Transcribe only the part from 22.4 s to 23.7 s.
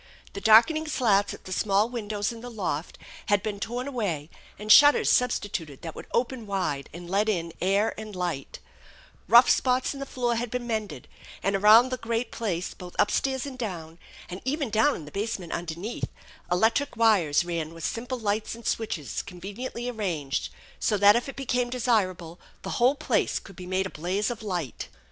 the whole place could be